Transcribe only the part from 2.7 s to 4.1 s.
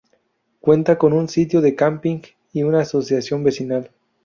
asociación vecinal.